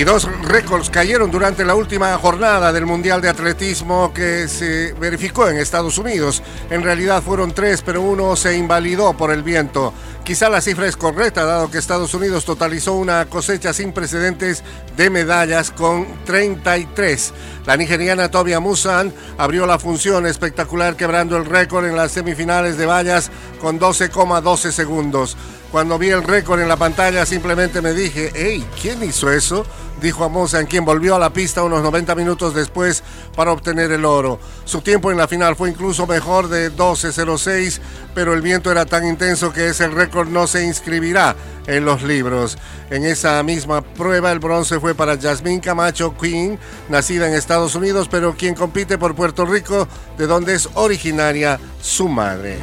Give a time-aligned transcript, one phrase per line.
[0.00, 5.46] Y dos récords cayeron durante la última jornada del Mundial de Atletismo que se verificó
[5.46, 6.42] en Estados Unidos.
[6.70, 9.92] En realidad fueron tres, pero uno se invalidó por el viento.
[10.24, 14.64] Quizá la cifra es correcta, dado que Estados Unidos totalizó una cosecha sin precedentes
[14.96, 17.34] de medallas con 33.
[17.66, 22.86] La nigeriana Tobia Musan abrió la función espectacular quebrando el récord en las semifinales de
[22.86, 25.36] vallas con 12,12 segundos.
[25.70, 29.64] Cuando vi el récord en la pantalla simplemente me dije, hey, ¿quién hizo eso?
[30.00, 33.04] Dijo en quien volvió a la pista unos 90 minutos después
[33.36, 34.40] para obtener el oro.
[34.64, 37.80] Su tiempo en la final fue incluso mejor de 12.06,
[38.14, 42.56] pero el viento era tan intenso que ese récord no se inscribirá en los libros.
[42.90, 46.58] En esa misma prueba el bronce fue para Jasmine Camacho Queen,
[46.88, 52.08] nacida en Estados Unidos, pero quien compite por Puerto Rico, de donde es originaria su
[52.08, 52.58] madre.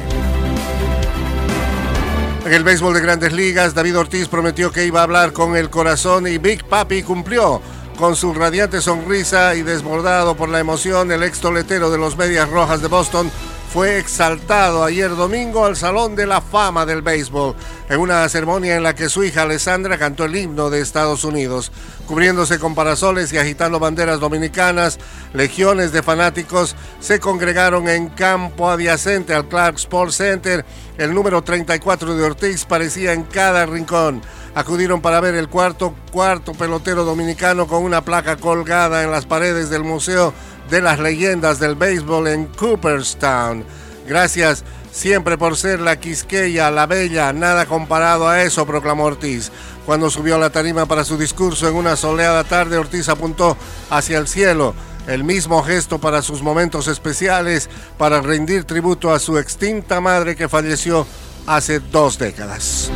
[2.48, 5.68] En el béisbol de grandes ligas, David Ortiz prometió que iba a hablar con el
[5.68, 7.60] corazón y Big Papi cumplió.
[7.98, 12.48] Con su radiante sonrisa y desbordado por la emoción, el ex toletero de los Medias
[12.48, 13.30] Rojas de Boston
[13.72, 17.54] fue exaltado ayer domingo al Salón de la Fama del Béisbol,
[17.90, 21.70] en una ceremonia en la que su hija Alessandra cantó el himno de Estados Unidos.
[22.06, 24.98] Cubriéndose con parasoles y agitando banderas dominicanas,
[25.34, 30.64] legiones de fanáticos se congregaron en campo adyacente al Clark Sports Center.
[30.96, 34.22] El número 34 de Ortiz parecía en cada rincón.
[34.54, 39.68] Acudieron para ver el cuarto, cuarto pelotero dominicano con una placa colgada en las paredes
[39.68, 40.32] del Museo
[40.70, 43.64] de las Leyendas del Béisbol en Cooperstown.
[44.06, 49.50] Gracias siempre por ser la Quisqueya, la Bella, nada comparado a eso, proclamó Ortiz.
[49.86, 53.56] Cuando subió a la tarima para su discurso en una soleada tarde, Ortiz apuntó
[53.90, 54.74] hacia el cielo.
[55.06, 60.48] El mismo gesto para sus momentos especiales, para rendir tributo a su extinta madre que
[60.48, 61.06] falleció
[61.46, 62.90] hace dos décadas.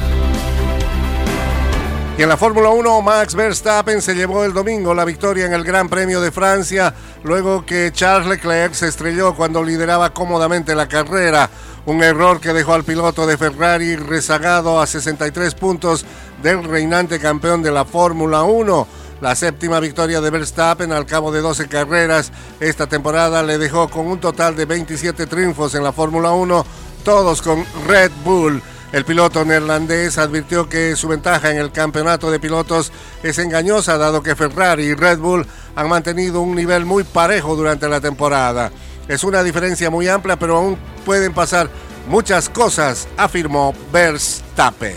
[2.19, 5.65] Y en la Fórmula 1, Max Verstappen se llevó el domingo la victoria en el
[5.65, 11.49] Gran Premio de Francia, luego que Charles Leclerc se estrelló cuando lideraba cómodamente la carrera.
[11.87, 16.05] Un error que dejó al piloto de Ferrari rezagado a 63 puntos
[16.43, 18.87] del reinante campeón de la Fórmula 1.
[19.23, 22.31] La séptima victoria de Verstappen al cabo de 12 carreras
[22.61, 26.67] esta temporada le dejó con un total de 27 triunfos en la Fórmula 1,
[27.05, 28.63] todos con Red Bull.
[28.93, 32.93] El piloto neerlandés advirtió que su ventaja en el campeonato de pilotos
[33.23, 37.89] es engañosa dado que Ferrari y Red Bull han mantenido un nivel muy parejo durante
[37.89, 38.71] la temporada.
[39.09, 40.77] Es una diferencia muy amplia, pero aún
[41.07, 41.71] pueden pasar
[42.07, 44.97] muchas cosas, afirmó Verstappen.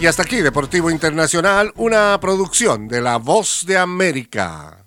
[0.00, 4.78] Y hasta aquí Deportivo Internacional, una producción de La Voz de América.